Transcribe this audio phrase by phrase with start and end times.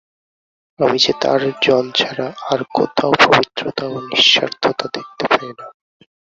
[0.79, 5.65] আমি যে তাঁর জন ছাড়া আর কোথাও পবিত্রতা ও নিঃস্বার্থতা দেখতে পাই না।